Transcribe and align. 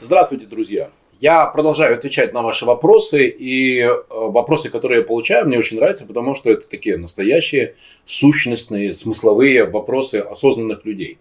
Здравствуйте, 0.00 0.46
друзья! 0.46 0.90
Я 1.20 1.46
продолжаю 1.46 1.94
отвечать 1.94 2.34
на 2.34 2.42
ваши 2.42 2.64
вопросы, 2.64 3.28
и 3.28 3.78
э, 3.78 3.94
вопросы, 4.08 4.70
которые 4.70 5.00
я 5.00 5.06
получаю, 5.06 5.46
мне 5.46 5.56
очень 5.56 5.76
нравятся, 5.76 6.04
потому 6.04 6.34
что 6.34 6.50
это 6.50 6.66
такие 6.66 6.96
настоящие, 6.96 7.76
сущностные, 8.04 8.92
смысловые 8.92 9.66
вопросы 9.66 10.16
осознанных 10.16 10.84
людей. 10.84 11.18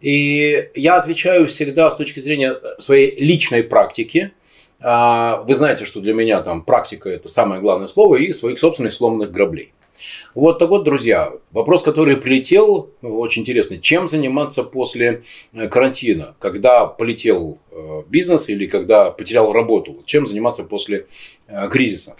И 0.00 0.70
я 0.74 0.96
отвечаю 0.96 1.48
всегда 1.48 1.90
с 1.90 1.96
точки 1.96 2.20
зрения 2.20 2.56
своей 2.78 3.14
личной 3.22 3.62
практики. 3.62 4.32
А, 4.80 5.42
вы 5.46 5.54
знаете, 5.54 5.84
что 5.84 6.00
для 6.00 6.14
меня 6.14 6.42
там 6.42 6.64
практика– 6.64 7.08
это 7.10 7.28
самое 7.28 7.60
главное 7.60 7.88
слово, 7.88 8.16
и 8.16 8.32
своих 8.32 8.58
собственных 8.58 8.94
сломанных 8.94 9.32
граблей. 9.32 9.73
Вот 10.34 10.58
так 10.58 10.68
вот, 10.70 10.84
друзья, 10.84 11.32
вопрос, 11.52 11.82
который 11.82 12.16
прилетел, 12.16 12.90
очень 13.02 13.42
интересный. 13.42 13.80
Чем 13.80 14.08
заниматься 14.08 14.62
после 14.62 15.22
э, 15.52 15.68
карантина, 15.68 16.34
когда 16.38 16.86
полетел 16.86 17.58
э, 17.70 18.02
бизнес 18.08 18.48
или 18.48 18.66
когда 18.66 19.10
потерял 19.10 19.52
работу? 19.52 20.02
Чем 20.04 20.26
заниматься 20.26 20.64
после 20.64 21.06
э, 21.46 21.68
кризиса? 21.68 22.16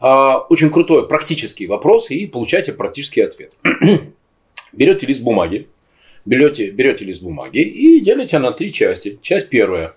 А, 0.00 0.38
очень 0.50 0.70
крутой 0.70 1.08
практический 1.08 1.66
вопрос 1.66 2.10
и 2.10 2.26
получаете 2.26 2.72
практический 2.72 3.22
ответ. 3.22 3.52
берете 4.72 5.06
лист 5.06 5.22
бумаги, 5.22 5.68
берете, 6.26 6.70
берете 6.70 7.04
лист 7.04 7.22
бумаги 7.22 7.58
и 7.58 8.00
делите 8.00 8.38
на 8.38 8.52
три 8.52 8.72
части. 8.72 9.18
Часть 9.22 9.48
первая. 9.48 9.94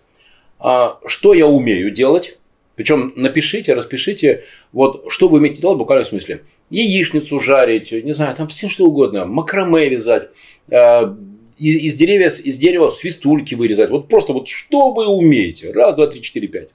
А, 0.60 1.00
что 1.06 1.34
я 1.34 1.48
умею 1.48 1.92
делать? 1.92 2.38
Причем 2.76 3.12
напишите, 3.16 3.74
распишите, 3.74 4.46
вот 4.72 5.06
что 5.10 5.28
вы 5.28 5.40
умеете 5.40 5.62
делать 5.62 5.80
буквально 5.80 6.06
в 6.06 6.08
смысле 6.08 6.44
яичницу 6.70 7.40
жарить, 7.40 7.92
не 7.92 8.14
знаю, 8.14 8.36
там 8.36 8.48
все 8.48 8.68
что 8.68 8.86
угодно, 8.86 9.26
макраме 9.26 9.90
вязать, 9.90 10.30
э, 10.70 11.02
из, 11.58 11.96
деревья, 11.96 12.28
из 12.28 12.58
дерева 12.58 12.90
свистульки 12.90 13.56
вырезать. 13.56 13.90
Вот 13.90 14.08
просто 14.08 14.34
вот 14.34 14.48
что 14.48 14.92
вы 14.92 15.08
умеете. 15.08 15.72
Раз, 15.72 15.96
два, 15.96 16.08
три, 16.08 16.22
четыре, 16.22 16.48
пять. 16.48 16.70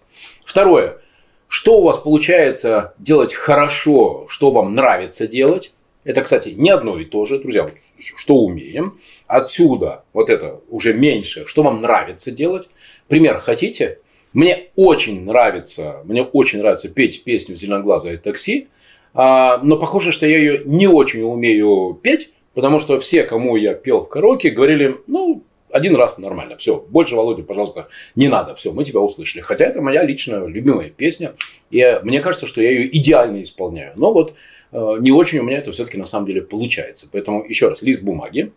Второе. 0.44 0.98
Что 1.46 1.78
у 1.78 1.84
вас 1.84 1.98
получается 1.98 2.94
делать 2.98 3.32
хорошо, 3.34 4.26
что 4.28 4.50
вам 4.50 4.74
нравится 4.74 5.28
делать. 5.28 5.72
Это, 6.04 6.22
кстати, 6.22 6.48
не 6.48 6.70
одно 6.70 6.98
и 6.98 7.04
то 7.04 7.26
же, 7.26 7.38
друзья, 7.38 7.70
что 8.00 8.36
умеем. 8.36 8.98
Отсюда 9.26 10.02
вот 10.12 10.30
это 10.30 10.60
уже 10.68 10.94
меньше, 10.94 11.46
что 11.46 11.62
вам 11.62 11.80
нравится 11.80 12.32
делать. 12.32 12.68
Пример 13.06 13.36
хотите? 13.36 13.98
Мне 14.32 14.70
очень 14.76 15.24
нравится, 15.24 16.00
мне 16.04 16.22
очень 16.22 16.60
нравится 16.60 16.88
петь 16.88 17.22
песню 17.22 17.54
«Зеленоглазое 17.54 18.16
такси», 18.16 18.68
но 19.14 19.76
похоже, 19.76 20.12
что 20.12 20.26
я 20.26 20.38
ее 20.38 20.62
не 20.64 20.86
очень 20.86 21.22
умею 21.22 21.98
петь, 22.02 22.32
потому 22.54 22.78
что 22.78 22.98
все, 22.98 23.24
кому 23.24 23.56
я 23.56 23.74
пел 23.74 24.04
в 24.04 24.08
караоке, 24.08 24.50
говорили, 24.50 24.96
ну, 25.06 25.42
один 25.70 25.96
раз 25.96 26.18
нормально, 26.18 26.56
все, 26.58 26.84
больше, 26.88 27.16
Володя, 27.16 27.42
пожалуйста, 27.42 27.88
не 28.14 28.28
надо, 28.28 28.54
все, 28.54 28.72
мы 28.72 28.84
тебя 28.84 29.00
услышали. 29.00 29.40
Хотя 29.42 29.64
это 29.64 29.80
моя 29.80 30.02
личная 30.04 30.46
любимая 30.46 30.90
песня, 30.90 31.34
и 31.70 32.00
мне 32.02 32.20
кажется, 32.20 32.46
что 32.46 32.62
я 32.62 32.70
ее 32.70 32.94
идеально 32.96 33.42
исполняю. 33.42 33.92
Но 33.96 34.12
вот 34.12 34.34
э, 34.70 34.96
не 35.00 35.12
очень 35.12 35.38
у 35.38 35.42
меня 35.42 35.58
это 35.58 35.72
все-таки 35.72 35.96
на 35.96 36.06
самом 36.06 36.26
деле 36.26 36.42
получается. 36.42 37.08
Поэтому 37.10 37.44
еще 37.44 37.68
раз, 37.68 37.82
лист 37.82 38.02
бумаги, 38.02 38.52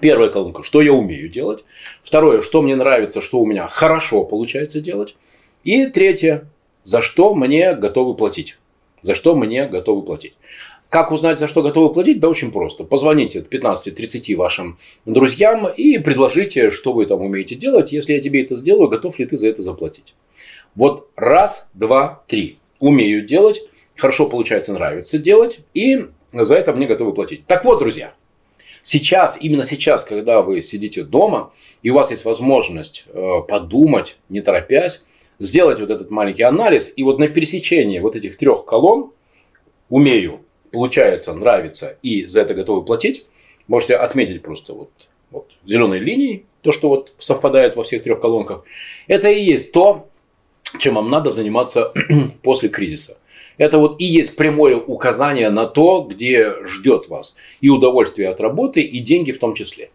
Первая 0.00 0.30
колонка, 0.30 0.62
что 0.62 0.80
я 0.80 0.92
умею 0.92 1.28
делать. 1.28 1.64
Второе, 2.02 2.40
что 2.40 2.62
мне 2.62 2.74
нравится, 2.74 3.20
что 3.20 3.40
у 3.40 3.46
меня 3.46 3.68
хорошо 3.68 4.24
получается 4.24 4.80
делать. 4.80 5.14
И 5.62 5.86
третье, 5.86 6.50
за 6.84 7.02
что 7.02 7.34
мне 7.34 7.74
готовы 7.74 8.14
платить 8.14 8.56
за 9.04 9.14
что 9.14 9.36
мне 9.36 9.66
готовы 9.66 10.02
платить. 10.02 10.34
Как 10.88 11.12
узнать, 11.12 11.38
за 11.38 11.46
что 11.46 11.62
готовы 11.62 11.92
платить? 11.92 12.20
Да 12.20 12.28
очень 12.28 12.50
просто. 12.50 12.84
Позвоните 12.84 13.40
15-30 13.40 14.34
вашим 14.36 14.78
друзьям 15.04 15.68
и 15.68 15.98
предложите, 15.98 16.70
что 16.70 16.92
вы 16.92 17.04
там 17.04 17.20
умеете 17.20 17.54
делать. 17.54 17.92
Если 17.92 18.14
я 18.14 18.20
тебе 18.20 18.42
это 18.42 18.54
сделаю, 18.54 18.88
готов 18.88 19.18
ли 19.18 19.26
ты 19.26 19.36
за 19.36 19.48
это 19.48 19.60
заплатить? 19.60 20.14
Вот 20.74 21.10
раз, 21.16 21.68
два, 21.74 22.24
три. 22.28 22.58
Умею 22.78 23.24
делать, 23.26 23.60
хорошо 23.94 24.26
получается, 24.26 24.72
нравится 24.72 25.18
делать, 25.18 25.58
и 25.74 26.06
за 26.32 26.54
это 26.54 26.72
мне 26.72 26.86
готовы 26.86 27.12
платить. 27.12 27.46
Так 27.46 27.64
вот, 27.64 27.80
друзья, 27.80 28.14
сейчас, 28.82 29.36
именно 29.38 29.64
сейчас, 29.64 30.04
когда 30.04 30.40
вы 30.40 30.62
сидите 30.62 31.02
дома, 31.02 31.52
и 31.82 31.90
у 31.90 31.94
вас 31.94 32.10
есть 32.10 32.24
возможность 32.24 33.04
э, 33.08 33.40
подумать, 33.46 34.16
не 34.28 34.40
торопясь, 34.40 35.04
сделать 35.38 35.80
вот 35.80 35.90
этот 35.90 36.10
маленький 36.10 36.42
анализ, 36.42 36.92
и 36.94 37.02
вот 37.02 37.18
на 37.18 37.28
пересечении 37.28 37.98
вот 37.98 38.16
этих 38.16 38.36
трех 38.36 38.64
колонн 38.64 39.12
умею, 39.88 40.40
получается, 40.72 41.32
нравится 41.32 41.98
и 42.02 42.26
за 42.26 42.42
это 42.42 42.54
готовы 42.54 42.84
платить, 42.84 43.26
можете 43.68 43.96
отметить 43.96 44.42
просто 44.42 44.72
вот, 44.72 44.90
вот 45.30 45.50
зеленой 45.64 45.98
линией, 45.98 46.46
то, 46.62 46.72
что 46.72 46.88
вот 46.88 47.12
совпадает 47.18 47.76
во 47.76 47.84
всех 47.84 48.02
трех 48.02 48.20
колонках, 48.20 48.64
это 49.06 49.28
и 49.28 49.42
есть 49.42 49.72
то, 49.72 50.08
чем 50.78 50.94
вам 50.94 51.10
надо 51.10 51.30
заниматься 51.30 51.92
после 52.42 52.68
кризиса. 52.68 53.18
Это 53.56 53.78
вот 53.78 54.00
и 54.00 54.04
есть 54.04 54.36
прямое 54.36 54.76
указание 54.76 55.50
на 55.50 55.66
то, 55.66 56.02
где 56.02 56.64
ждет 56.64 57.08
вас 57.08 57.36
и 57.60 57.68
удовольствие 57.68 58.28
от 58.28 58.40
работы, 58.40 58.80
и 58.80 58.98
деньги 58.98 59.30
в 59.30 59.38
том 59.38 59.54
числе. 59.54 59.90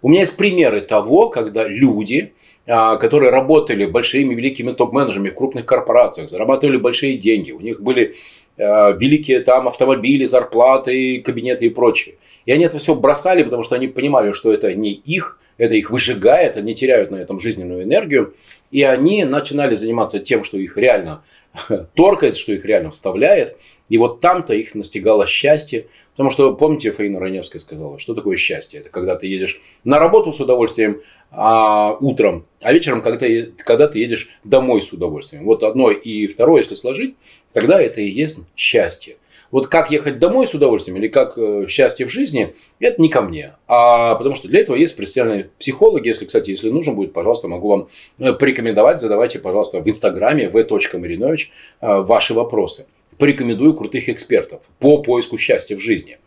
У 0.00 0.08
меня 0.08 0.20
есть 0.20 0.36
примеры 0.36 0.80
того, 0.80 1.28
когда 1.28 1.66
люди, 1.66 2.34
которые 2.66 3.30
работали 3.30 3.84
большими 3.86 4.34
великими 4.34 4.72
топ-менеджерами 4.72 5.28
в 5.28 5.34
крупных 5.34 5.66
корпорациях, 5.66 6.30
зарабатывали 6.30 6.78
большие 6.78 7.18
деньги, 7.18 7.52
у 7.52 7.60
них 7.60 7.82
были 7.82 8.14
а, 8.56 8.92
великие 8.92 9.40
там 9.40 9.68
автомобили, 9.68 10.24
зарплаты, 10.24 11.20
кабинеты 11.20 11.66
и 11.66 11.70
прочее. 11.70 12.16
И 12.46 12.52
они 12.52 12.64
это 12.64 12.78
все 12.78 12.94
бросали, 12.94 13.42
потому 13.42 13.62
что 13.62 13.74
они 13.74 13.88
понимали, 13.88 14.32
что 14.32 14.52
это 14.52 14.72
не 14.74 14.92
их, 14.92 15.38
это 15.56 15.74
их 15.74 15.90
выжигает, 15.90 16.56
они 16.56 16.74
теряют 16.74 17.10
на 17.10 17.16
этом 17.16 17.40
жизненную 17.40 17.82
энергию. 17.82 18.34
И 18.70 18.82
они 18.82 19.24
начинали 19.24 19.74
заниматься 19.74 20.18
тем, 20.18 20.44
что 20.44 20.56
их 20.56 20.76
реально 20.76 21.24
торкает, 21.94 22.36
что 22.36 22.52
их 22.52 22.64
реально 22.64 22.90
вставляет. 22.90 23.56
И 23.88 23.98
вот 23.98 24.20
там-то 24.20 24.54
их 24.54 24.74
настигало 24.74 25.26
счастье. 25.26 25.86
Потому 26.16 26.30
что, 26.30 26.54
помните, 26.54 26.92
Фаина 26.92 27.18
Раневская 27.18 27.60
сказала, 27.60 27.98
что 27.98 28.14
такое 28.14 28.36
счастье? 28.36 28.80
Это 28.80 28.88
когда 28.88 29.16
ты 29.16 29.26
едешь 29.26 29.60
на 29.82 29.98
работу 29.98 30.32
с 30.32 30.40
удовольствием 30.40 31.02
а, 31.32 31.96
утром, 32.00 32.46
а 32.62 32.72
вечером, 32.72 33.02
когда, 33.02 33.26
когда 33.58 33.88
ты 33.88 33.98
едешь 33.98 34.30
домой 34.44 34.80
с 34.80 34.92
удовольствием. 34.92 35.44
Вот 35.44 35.64
одно 35.64 35.90
и 35.90 36.28
второе, 36.28 36.62
если 36.62 36.76
сложить, 36.76 37.16
тогда 37.52 37.80
это 37.80 38.00
и 38.00 38.08
есть 38.08 38.38
счастье. 38.56 39.16
Вот 39.50 39.68
как 39.68 39.90
ехать 39.90 40.18
домой 40.18 40.46
с 40.46 40.54
удовольствием 40.54 40.96
или 40.96 41.06
как 41.08 41.38
э, 41.38 41.66
счастье 41.68 42.06
в 42.06 42.10
жизни, 42.10 42.54
это 42.80 43.00
не 43.00 43.08
ко 43.08 43.20
мне. 43.20 43.54
А 43.68 44.14
потому 44.16 44.34
что 44.34 44.48
для 44.48 44.60
этого 44.60 44.76
есть 44.76 44.94
специальные 44.94 45.50
психологи. 45.58 46.08
Если, 46.08 46.24
кстати, 46.24 46.50
если 46.50 46.70
нужно 46.70 46.92
будет, 46.92 47.12
пожалуйста, 47.12 47.46
могу 47.46 47.68
вам 47.68 47.88
э, 48.18 48.32
порекомендовать. 48.32 49.00
Задавайте, 49.00 49.38
пожалуйста, 49.38 49.80
в 49.80 49.88
инстаграме 49.88 50.48
v.marinovich 50.48 51.50
э, 51.80 52.00
ваши 52.00 52.34
вопросы. 52.34 52.86
Порекомендую 53.18 53.74
крутых 53.74 54.08
экспертов 54.08 54.62
по 54.78 55.02
поиску 55.02 55.38
счастья 55.38 55.76
в 55.76 55.80
жизни. 55.80 56.18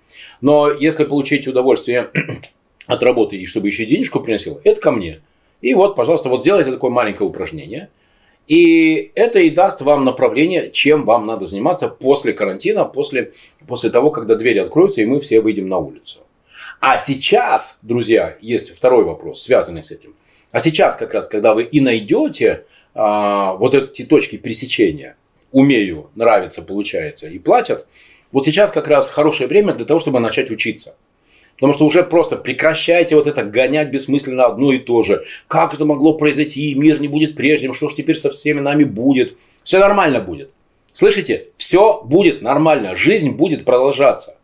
Но 0.41 0.71
если 0.71 1.03
получить 1.03 1.47
удовольствие 1.47 2.09
от 2.85 3.03
работы 3.03 3.37
и 3.37 3.45
чтобы 3.45 3.67
еще 3.67 3.85
денежку 3.85 4.19
приносило, 4.19 4.59
это 4.63 4.79
ко 4.79 4.91
мне. 4.91 5.21
И 5.61 5.73
вот, 5.73 5.95
пожалуйста, 5.95 6.29
вот 6.29 6.41
сделайте 6.41 6.71
такое 6.71 6.91
маленькое 6.91 7.29
упражнение. 7.29 7.89
И 8.47 9.11
это 9.15 9.39
и 9.39 9.49
даст 9.49 9.81
вам 9.81 10.05
направление, 10.05 10.71
чем 10.71 11.03
вам 11.03 11.25
надо 11.25 11.45
заниматься 11.45 11.89
после 11.89 12.31
карантина, 12.31 12.85
после, 12.85 13.33
после 13.67 13.89
того, 13.89 14.09
когда 14.09 14.35
двери 14.35 14.59
откроются, 14.59 15.01
и 15.01 15.05
мы 15.05 15.19
все 15.19 15.41
выйдем 15.41 15.67
на 15.67 15.79
улицу. 15.79 16.19
А 16.79 16.97
сейчас, 16.97 17.79
друзья, 17.81 18.37
есть 18.39 18.73
второй 18.73 19.03
вопрос, 19.03 19.41
связанный 19.41 19.83
с 19.83 19.91
этим. 19.91 20.15
А 20.51 20.61
сейчас, 20.61 20.95
как 20.95 21.13
раз, 21.13 21.27
когда 21.27 21.53
вы 21.53 21.63
и 21.63 21.81
найдете 21.81 22.65
а, 22.93 23.53
вот 23.55 23.75
эти 23.75 24.05
точки 24.05 24.37
пересечения, 24.37 25.16
умею, 25.51 26.09
нравится, 26.15 26.61
получается, 26.61 27.27
и 27.27 27.39
платят, 27.39 27.87
вот 28.31 28.45
сейчас 28.45 28.71
как 28.71 28.87
раз 28.87 29.09
хорошее 29.09 29.47
время 29.47 29.73
для 29.73 29.85
того, 29.85 29.99
чтобы 29.99 30.19
начать 30.19 30.51
учиться. 30.51 30.95
Потому 31.55 31.73
что 31.73 31.85
уже 31.85 32.03
просто 32.03 32.35
прекращайте 32.35 33.15
вот 33.15 33.25
это 33.25 33.43
гонять 33.43 33.89
бессмысленно 33.89 34.45
одно 34.45 34.73
и 34.73 34.79
то 34.79 35.01
же. 35.01 35.25
Как 35.47 35.73
это 35.73 35.85
могло 35.85 36.13
произойти? 36.13 36.75
Мир 36.75 37.01
не 37.01 37.07
будет 37.07 37.35
прежним. 37.35 37.73
Что 37.73 37.89
ж 37.89 37.95
теперь 37.95 38.15
со 38.15 38.29
всеми 38.29 38.59
нами 38.59 38.83
будет? 38.83 39.35
Все 39.63 39.79
нормально 39.79 40.21
будет. 40.21 40.51
Слышите? 40.91 41.47
Все 41.57 42.03
будет 42.03 42.43
нормально. 42.43 42.95
Жизнь 42.95 43.31
будет 43.31 43.65
продолжаться. 43.65 44.37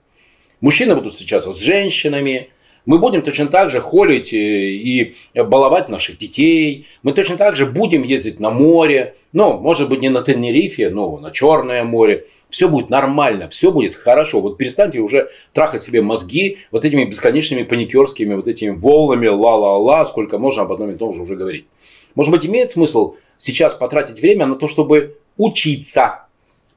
Мужчины 0.59 0.95
будут 0.95 1.13
встречаться 1.13 1.53
с 1.53 1.59
женщинами. 1.59 2.49
Мы 2.85 2.99
будем 2.99 3.21
точно 3.21 3.47
так 3.47 3.69
же 3.69 3.79
холить 3.79 4.33
и 4.33 5.15
баловать 5.33 5.89
наших 5.89 6.17
детей. 6.17 6.87
Мы 7.01 7.13
точно 7.13 7.37
так 7.37 7.55
же 7.55 7.65
будем 7.65 8.03
ездить 8.03 8.39
на 8.39 8.49
море. 8.49 9.15
Ну, 9.31 9.57
может 9.57 9.89
быть, 9.89 10.01
не 10.01 10.09
на 10.09 10.21
Тенерифе, 10.21 10.89
но 10.89 11.17
на 11.17 11.31
Черное 11.31 11.83
море 11.83 12.25
все 12.49 12.69
будет 12.69 12.89
нормально, 12.89 13.49
все 13.49 13.71
будет 13.71 13.95
хорошо. 13.95 14.41
Вот 14.41 14.57
перестаньте 14.57 14.99
уже 14.99 15.29
трахать 15.53 15.81
себе 15.81 16.01
мозги 16.01 16.59
вот 16.71 16.85
этими 16.85 17.03
бесконечными 17.05 17.63
паникерскими 17.63 18.35
вот 18.35 18.47
этими 18.47 18.69
волнами 18.69 19.27
ла-ла-ла, 19.27 20.05
сколько 20.05 20.37
можно 20.37 20.63
об 20.63 20.71
одном 20.71 20.91
и 20.91 20.95
том 20.95 21.13
же 21.13 21.23
уже 21.23 21.35
говорить. 21.35 21.65
Может 22.13 22.31
быть, 22.31 22.45
имеет 22.45 22.69
смысл 22.69 23.15
сейчас 23.39 23.73
потратить 23.73 24.19
время 24.19 24.45
на 24.45 24.55
то, 24.55 24.67
чтобы 24.67 25.17
учиться. 25.37 26.27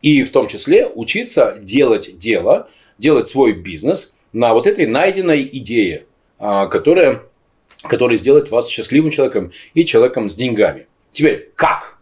И 0.01 0.23
в 0.23 0.31
том 0.31 0.49
числе 0.49 0.87
учиться 0.87 1.59
делать 1.61 2.17
дело, 2.17 2.71
делать 2.97 3.29
свой 3.29 3.53
бизнес 3.53 4.15
на 4.33 4.55
вот 4.55 4.67
этой 4.67 4.87
найденной 4.87 5.49
идее. 5.53 6.07
которое, 6.39 7.23
которое 7.83 8.19
сделает 8.19 8.51
вас 8.51 8.69
счастливым 8.69 9.11
человеком 9.11 9.53
и 9.75 9.85
человеком 9.85 10.31
с 10.31 10.35
деньгами. 10.35 10.87
Теперь, 11.13 11.51
как? 11.55 11.99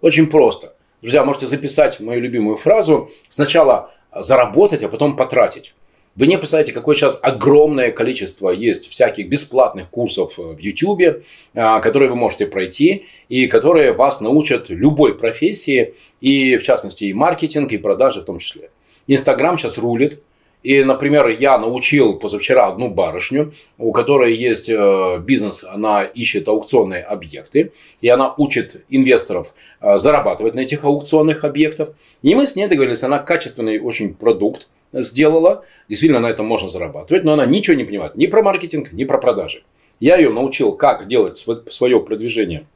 Очень 0.00 0.28
просто. 0.28 0.74
Друзья, 1.00 1.24
можете 1.24 1.46
записать 1.46 2.00
мою 2.00 2.20
любимую 2.20 2.58
фразу. 2.58 3.10
Сначала 3.28 3.92
заработать, 4.14 4.82
а 4.82 4.88
потом 4.88 5.16
потратить. 5.16 5.74
Вы 6.16 6.26
не 6.26 6.36
представляете, 6.36 6.72
какое 6.72 6.96
сейчас 6.96 7.16
огромное 7.22 7.92
количество 7.92 8.50
есть 8.50 8.90
всяких 8.90 9.28
бесплатных 9.28 9.88
курсов 9.88 10.36
в 10.36 10.58
YouTube, 10.58 11.22
а, 11.54 11.78
которые 11.78 12.10
вы 12.10 12.16
можете 12.16 12.46
пройти 12.46 13.06
и 13.28 13.46
которые 13.46 13.92
вас 13.92 14.20
научат 14.20 14.68
любой 14.68 15.16
профессии, 15.16 15.94
и 16.20 16.56
в 16.56 16.62
частности 16.64 17.04
и 17.04 17.12
маркетинг, 17.12 17.70
и 17.70 17.78
продажи 17.78 18.22
в 18.22 18.24
том 18.24 18.40
числе. 18.40 18.70
Инстаграм 19.06 19.56
сейчас 19.56 19.78
рулит. 19.78 20.20
И, 20.62 20.82
например, 20.82 21.28
я 21.28 21.56
научил 21.56 22.18
позавчера 22.18 22.66
одну 22.66 22.88
барышню, 22.88 23.54
у 23.78 23.92
которой 23.92 24.34
есть 24.34 24.68
э, 24.68 25.18
бизнес, 25.20 25.64
она 25.64 26.02
ищет 26.02 26.48
аукционные 26.48 27.02
объекты, 27.02 27.72
и 28.00 28.08
она 28.08 28.34
учит 28.36 28.84
инвесторов 28.88 29.54
э, 29.80 29.98
зарабатывать 29.98 30.54
на 30.54 30.60
этих 30.60 30.84
аукционных 30.84 31.44
объектах. 31.44 31.90
И 32.22 32.34
мы 32.34 32.46
с 32.46 32.56
ней 32.56 32.66
договорились, 32.66 33.04
она 33.04 33.18
качественный 33.18 33.78
очень 33.78 34.14
продукт 34.14 34.68
сделала, 34.92 35.64
действительно 35.88 36.20
на 36.20 36.28
этом 36.28 36.46
можно 36.46 36.68
зарабатывать, 36.68 37.22
но 37.22 37.34
она 37.34 37.46
ничего 37.46 37.76
не 37.76 37.84
понимает 37.84 38.16
ни 38.16 38.26
про 38.26 38.42
маркетинг, 38.42 38.92
ни 38.92 39.04
про 39.04 39.18
продажи. 39.18 39.62
Я 40.00 40.16
ее 40.16 40.30
научил, 40.30 40.72
как 40.72 41.06
делать 41.08 41.44
свое 41.68 42.00
продвижение 42.00 42.66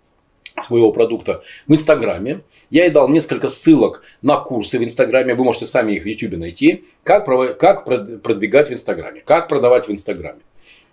своего 0.61 0.93
продукта 0.93 1.43
в 1.67 1.73
Инстаграме. 1.73 2.41
Я 2.71 2.85
ей 2.85 2.91
дал 2.91 3.09
несколько 3.09 3.49
ссылок 3.49 4.03
на 4.23 4.37
курсы 4.39 4.79
в 4.79 4.85
Инстаграме. 4.85 5.35
Вы 5.35 5.45
можете 5.45 5.67
сами 5.67 5.93
их 5.93 6.05
в 6.05 6.07
Ютубе 6.07 6.37
найти. 6.37 6.85
Как, 7.03 7.27
как 7.59 7.85
продвигать 7.85 8.69
в 8.69 8.73
Инстаграме. 8.73 9.23
Как 9.25 9.49
продавать 9.49 9.89
в 9.89 9.93
Инстаграме. 9.93 10.41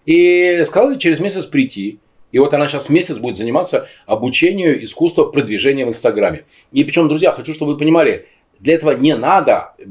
И 0.05 0.61
сказал 0.65 0.91
ей 0.91 0.99
через 0.99 1.19
месяц 1.19 1.45
прийти. 1.45 1.99
И 2.31 2.39
вот 2.39 2.53
она 2.53 2.67
сейчас 2.67 2.89
месяц 2.89 3.17
будет 3.17 3.37
заниматься 3.37 3.87
обучению 4.05 4.83
искусства 4.83 5.25
продвижения 5.25 5.85
в 5.85 5.89
Инстаграме. 5.89 6.43
И 6.71 6.83
причем, 6.83 7.07
друзья, 7.07 7.31
хочу, 7.31 7.53
чтобы 7.53 7.73
вы 7.73 7.77
понимали, 7.79 8.27
для 8.59 8.75
этого 8.75 8.91
не 8.91 9.15
надо 9.15 9.73
э, 9.79 9.83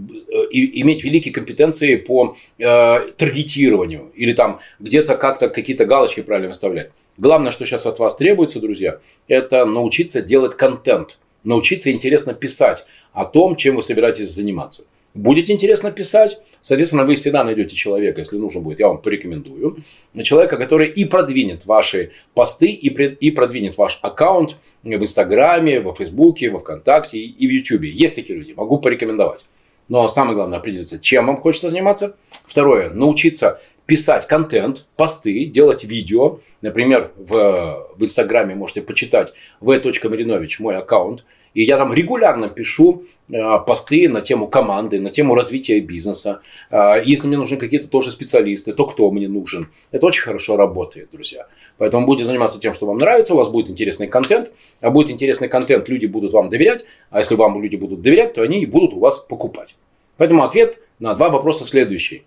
иметь 0.52 1.02
великие 1.02 1.32
компетенции 1.32 1.96
по 1.96 2.36
э, 2.58 3.00
таргетированию 3.16 4.12
или 4.14 4.34
там 4.34 4.60
где-то 4.78 5.16
как-то 5.16 5.48
какие-то 5.48 5.86
галочки 5.86 6.20
правильно 6.20 6.48
выставлять. 6.48 6.90
Главное, 7.18 7.50
что 7.50 7.66
сейчас 7.66 7.84
от 7.84 7.98
вас 7.98 8.14
требуется, 8.14 8.60
друзья, 8.60 9.00
это 9.26 9.64
научиться 9.64 10.22
делать 10.22 10.54
контент, 10.56 11.18
научиться 11.42 11.90
интересно 11.90 12.32
писать 12.32 12.84
о 13.12 13.24
том, 13.24 13.56
чем 13.56 13.74
вы 13.74 13.82
собираетесь 13.82 14.30
заниматься. 14.30 14.84
Будете 15.14 15.52
интересно 15.52 15.90
писать, 15.90 16.38
соответственно, 16.60 17.04
вы 17.04 17.16
всегда 17.16 17.42
найдете 17.42 17.74
человека, 17.74 18.20
если 18.20 18.36
нужно 18.36 18.60
будет, 18.60 18.78
я 18.78 18.86
вам 18.86 18.98
порекомендую. 18.98 19.78
Человека, 20.22 20.56
который 20.56 20.88
и 20.88 21.06
продвинет 21.06 21.66
ваши 21.66 22.12
посты, 22.34 22.68
и, 22.68 22.88
и 22.88 23.30
продвинет 23.32 23.76
ваш 23.76 23.98
аккаунт 24.02 24.56
в 24.84 24.88
Инстаграме, 24.88 25.80
во 25.80 25.94
Фейсбуке, 25.94 26.50
во 26.50 26.60
Вконтакте 26.60 27.18
и 27.18 27.48
в 27.48 27.50
Ютубе. 27.50 27.90
Есть 27.90 28.14
такие 28.14 28.38
люди, 28.38 28.52
могу 28.52 28.78
порекомендовать. 28.78 29.40
Но 29.88 30.06
самое 30.06 30.36
главное 30.36 30.58
определиться, 30.58 31.00
чем 31.00 31.26
вам 31.26 31.38
хочется 31.38 31.70
заниматься. 31.70 32.14
Второе, 32.44 32.90
научиться 32.90 33.60
писать 33.86 34.28
контент, 34.28 34.86
посты, 34.96 35.46
делать 35.46 35.82
видео. 35.82 36.40
Например, 36.60 37.12
в, 37.16 37.88
в 37.96 38.02
Инстаграме 38.02 38.54
можете 38.54 38.82
почитать 38.82 39.32
v.marinovich, 39.60 40.56
мой 40.58 40.76
аккаунт. 40.76 41.24
И 41.54 41.62
я 41.62 41.76
там 41.76 41.92
регулярно 41.92 42.48
пишу 42.48 43.04
э, 43.28 43.58
посты 43.66 44.08
на 44.08 44.20
тему 44.20 44.48
команды, 44.48 45.00
на 45.00 45.10
тему 45.10 45.34
развития 45.34 45.80
бизнеса. 45.80 46.40
Э, 46.70 47.02
если 47.04 47.26
мне 47.26 47.36
нужны 47.36 47.56
какие-то 47.56 47.88
тоже 47.88 48.10
специалисты, 48.10 48.72
то 48.72 48.86
кто 48.86 49.10
мне 49.10 49.28
нужен? 49.28 49.68
Это 49.90 50.06
очень 50.06 50.22
хорошо 50.22 50.56
работает, 50.56 51.08
друзья. 51.10 51.46
Поэтому 51.78 52.06
будете 52.06 52.26
заниматься 52.26 52.60
тем, 52.60 52.74
что 52.74 52.86
вам 52.86 52.98
нравится, 52.98 53.34
у 53.34 53.36
вас 53.36 53.48
будет 53.48 53.70
интересный 53.70 54.08
контент. 54.08 54.52
А 54.82 54.90
будет 54.90 55.10
интересный 55.10 55.48
контент, 55.48 55.88
люди 55.88 56.06
будут 56.06 56.32
вам 56.32 56.50
доверять. 56.50 56.84
А 57.10 57.20
если 57.20 57.34
вам 57.34 57.62
люди 57.62 57.76
будут 57.76 58.02
доверять, 58.02 58.34
то 58.34 58.42
они 58.42 58.60
и 58.60 58.66
будут 58.66 58.94
у 58.94 58.98
вас 59.00 59.18
покупать. 59.18 59.76
Поэтому 60.16 60.44
ответ 60.44 60.78
на 60.98 61.14
два 61.14 61.30
вопроса 61.30 61.64
следующий. 61.64 62.24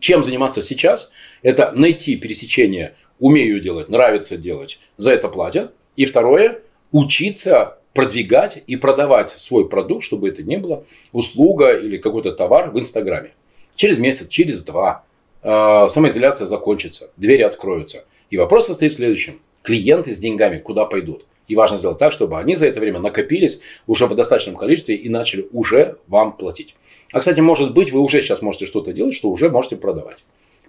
Чем 0.00 0.24
заниматься 0.24 0.62
сейчас? 0.62 1.10
Это 1.42 1.72
найти 1.72 2.16
пересечение, 2.16 2.94
умею 3.18 3.60
делать, 3.60 3.88
нравится 3.88 4.36
делать, 4.36 4.78
за 4.96 5.12
это 5.12 5.28
платят. 5.28 5.72
И 5.96 6.04
второе, 6.04 6.60
учиться 6.92 7.78
продвигать 7.94 8.62
и 8.66 8.76
продавать 8.76 9.30
свой 9.30 9.68
продукт, 9.68 10.04
чтобы 10.04 10.28
это 10.28 10.42
не 10.42 10.56
было 10.56 10.84
услуга 11.12 11.76
или 11.76 11.96
какой-то 11.96 12.32
товар 12.32 12.70
в 12.70 12.78
Инстаграме. 12.78 13.32
Через 13.74 13.98
месяц, 13.98 14.28
через 14.28 14.62
два 14.62 15.04
э, 15.42 15.88
самоизоляция 15.88 16.46
закончится, 16.46 17.10
двери 17.16 17.42
откроются. 17.42 18.04
И 18.30 18.36
вопрос 18.36 18.66
состоит 18.66 18.92
в 18.92 18.96
следующем. 18.96 19.40
Клиенты 19.62 20.14
с 20.14 20.18
деньгами 20.18 20.58
куда 20.58 20.84
пойдут? 20.84 21.24
И 21.48 21.56
важно 21.56 21.78
сделать 21.78 21.98
так, 21.98 22.12
чтобы 22.12 22.38
они 22.38 22.54
за 22.54 22.68
это 22.68 22.78
время 22.78 23.00
накопились 23.00 23.60
уже 23.86 24.06
в 24.06 24.14
достаточном 24.14 24.56
количестве 24.56 24.94
и 24.94 25.08
начали 25.08 25.48
уже 25.52 25.96
вам 26.06 26.36
платить. 26.36 26.74
А, 27.12 27.20
кстати, 27.20 27.40
может 27.40 27.72
быть, 27.72 27.90
вы 27.90 28.00
уже 28.00 28.20
сейчас 28.20 28.42
можете 28.42 28.66
что-то 28.66 28.92
делать, 28.92 29.14
что 29.14 29.30
уже 29.30 29.48
можете 29.48 29.76
продавать. 29.76 30.18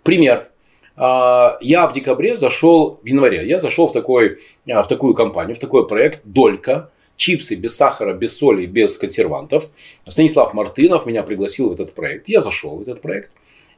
Пример. 0.04 0.50
А, 1.02 1.58
я 1.62 1.88
в 1.88 1.94
декабре 1.94 2.36
зашел, 2.36 3.00
в 3.02 3.06
январе, 3.06 3.48
я 3.48 3.60
зашел 3.60 3.88
в, 3.88 3.94
такой, 3.94 4.40
а, 4.70 4.84
в 4.84 4.88
такую 4.90 5.14
компанию, 5.14 5.56
в 5.56 5.60
такой 5.60 5.88
проект 5.88 6.20
«Долька», 6.26 6.92
чипсы 7.16 7.56
без 7.56 7.78
сахара, 7.78 8.14
без 8.14 8.38
соли, 8.38 8.66
без 8.66 8.98
консервантов. 8.98 9.70
Станислав 10.06 10.54
Мартынов 10.54 11.06
меня 11.06 11.24
пригласил 11.24 11.70
в 11.70 11.74
этот 11.74 11.94
проект. 11.94 12.28
Я 12.28 12.42
зашел 12.42 12.78
в 12.78 12.82
этот 12.82 13.02
проект. 13.02 13.32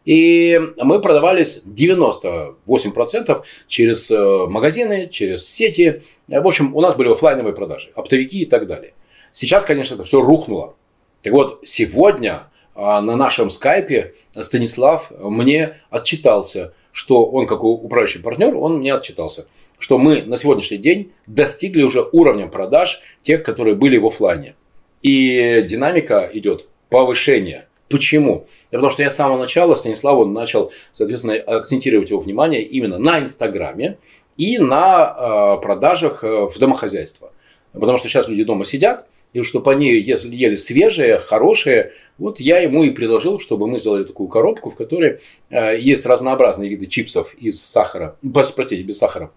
И 0.03 0.59
мы 0.77 0.99
продавались 0.99 1.61
98% 1.63 3.43
через 3.67 4.09
э, 4.09 4.45
магазины, 4.47 5.07
через 5.07 5.47
сети. 5.47 6.01
В 6.27 6.47
общем, 6.47 6.75
у 6.75 6.81
нас 6.81 6.95
были 6.95 7.11
офлайновые 7.11 7.53
продажи, 7.53 7.91
оптовики 7.93 8.41
и 8.41 8.45
так 8.45 8.65
далее. 8.65 8.93
Сейчас, 9.31 9.63
конечно, 9.63 9.93
это 9.93 10.05
все 10.05 10.21
рухнуло. 10.21 10.75
Так 11.21 11.33
вот, 11.33 11.59
сегодня 11.63 12.47
а, 12.73 12.99
на 13.01 13.15
нашем 13.15 13.51
скайпе 13.51 14.15
Станислав 14.35 15.11
мне 15.19 15.75
отчитался, 15.91 16.73
что 16.91 17.25
он 17.25 17.47
как 17.47 17.63
управляющий 17.63 18.19
партнер, 18.19 18.55
он 18.55 18.79
мне 18.79 18.93
отчитался, 18.93 19.47
что 19.79 19.97
мы 19.97 20.23
на 20.23 20.37
сегодняшний 20.37 20.77
день 20.77 21.11
достигли 21.27 21.83
уже 21.83 22.07
уровня 22.11 22.47
продаж 22.47 23.01
тех, 23.21 23.43
которые 23.43 23.75
были 23.75 23.97
в 23.97 24.05
офлайне. 24.05 24.55
И 25.01 25.63
динамика 25.67 26.29
идет 26.33 26.67
повышение. 26.89 27.67
Почему? 27.89 28.47
Потому 28.69 28.89
что 28.89 29.03
я 29.03 29.09
с 29.09 29.15
самого 29.15 29.37
начала 29.37 29.75
Станиславу 29.75 30.25
начал, 30.25 30.71
соответственно, 30.93 31.35
акцентировать 31.35 32.09
его 32.09 32.19
внимание 32.19 32.63
именно 32.63 32.97
на 32.97 33.19
Инстаграме 33.19 33.97
и 34.37 34.57
на 34.57 35.57
э, 35.57 35.61
продажах 35.61 36.23
э, 36.23 36.47
в 36.47 36.57
домохозяйство. 36.57 37.33
Потому 37.73 37.97
что 37.97 38.07
сейчас 38.07 38.27
люди 38.27 38.43
дома 38.43 38.65
сидят, 38.65 39.07
и 39.33 39.41
чтобы 39.41 39.71
они 39.71 39.93
ели 39.93 40.55
свежие, 40.55 41.17
хорошие, 41.17 41.93
вот 42.17 42.39
я 42.39 42.59
ему 42.59 42.83
и 42.83 42.91
предложил, 42.91 43.39
чтобы 43.39 43.67
мы 43.67 43.77
сделали 43.77 44.03
такую 44.03 44.29
коробку, 44.29 44.69
в 44.69 44.75
которой 44.75 45.21
э, 45.49 45.79
есть 45.79 46.05
разнообразные 46.05 46.69
виды 46.69 46.85
чипсов 46.85 47.33
из 47.35 47.63
сахара, 47.63 48.17
простите, 48.55 48.83
без 48.83 48.97
сахара, 48.97 49.31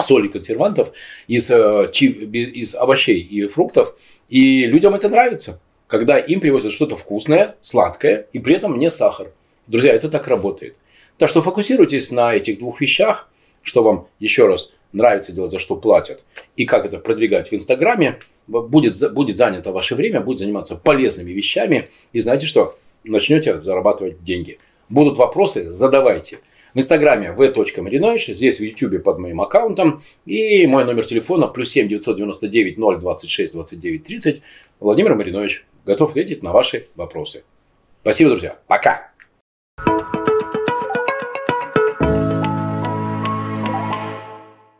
соли 0.00 0.28
консервантов, 0.28 0.92
из, 1.26 1.50
э, 1.50 1.90
из 1.92 2.74
овощей 2.74 3.20
и 3.20 3.46
фруктов. 3.48 3.94
И 4.28 4.66
людям 4.66 4.94
это 4.94 5.08
нравится, 5.08 5.60
когда 5.86 6.18
им 6.18 6.40
привозят 6.40 6.72
что-то 6.72 6.96
вкусное, 6.96 7.56
сладкое, 7.60 8.26
и 8.32 8.38
при 8.38 8.54
этом 8.54 8.78
не 8.78 8.90
сахар. 8.90 9.32
Друзья, 9.66 9.92
это 9.92 10.08
так 10.08 10.28
работает. 10.28 10.76
Так 11.18 11.28
что 11.28 11.42
фокусируйтесь 11.42 12.10
на 12.10 12.34
этих 12.34 12.58
двух 12.58 12.80
вещах, 12.80 13.28
что 13.62 13.82
вам 13.82 14.08
еще 14.18 14.46
раз 14.46 14.72
нравится 14.92 15.32
делать, 15.32 15.50
за 15.50 15.58
что 15.58 15.76
платят, 15.76 16.24
и 16.56 16.64
как 16.64 16.86
это 16.86 16.98
продвигать 16.98 17.50
в 17.50 17.54
Инстаграме– 17.54 18.20
будет, 18.46 19.12
будет 19.12 19.36
занято 19.36 19.72
ваше 19.72 19.94
время, 19.94 20.20
будет 20.20 20.38
заниматься 20.38 20.76
полезными 20.76 21.32
вещами, 21.32 21.90
и 22.12 22.20
знаете 22.20 22.46
что? 22.46 22.76
Начнете 23.04 23.60
зарабатывать 23.60 24.22
деньги. 24.24 24.58
Будут 24.88 25.18
вопросы, 25.18 25.72
задавайте. 25.72 26.38
В 26.74 26.78
инстаграме 26.78 27.32
v.marinovich, 27.32 28.34
здесь 28.34 28.58
в 28.58 28.64
ютубе 28.64 28.98
под 28.98 29.18
моим 29.18 29.40
аккаунтом. 29.40 30.02
И 30.26 30.66
мой 30.66 30.84
номер 30.84 31.06
телефона 31.06 31.46
плюс 31.46 31.70
7 31.70 31.86
999 31.86 32.76
026 33.00 33.52
29 33.52 34.04
30. 34.04 34.42
Владимир 34.80 35.14
Маринович 35.14 35.66
готов 35.86 36.10
ответить 36.10 36.42
на 36.42 36.52
ваши 36.52 36.88
вопросы. 36.96 37.44
Спасибо, 38.02 38.30
друзья. 38.30 38.58
Пока. 38.66 39.13